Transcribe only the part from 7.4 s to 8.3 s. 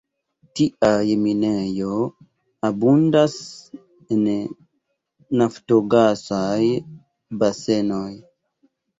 basenoj.